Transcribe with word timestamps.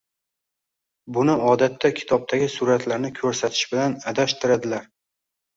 Buni 1.17 1.35
odatda 1.49 1.91
kitobdagi 1.99 2.47
suratlarni 2.55 3.13
ko‘rsatish 3.21 3.63
bilan 3.75 3.97
adashtiradiladilar. 4.15 4.93